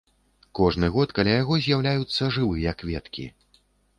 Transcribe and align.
Кожны 0.59 0.87
год 0.95 1.11
каля 1.19 1.35
яго 1.41 1.59
з'яўляюцца 1.65 2.31
жывыя 2.37 2.75
кветкі. 2.83 3.29